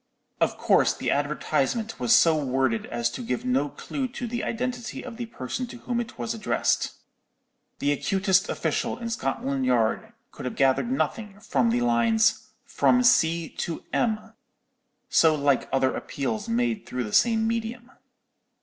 [0.39, 5.05] Of course the advertisement was so worded as to give no clue to the identity
[5.05, 6.93] of the person to whom it was addressed.
[7.77, 13.47] The acutest official in Scotland Yard could have gathered nothing from the lines 'From C.
[13.57, 14.33] to M.,'
[15.07, 17.91] so like other appeals made through the same medium.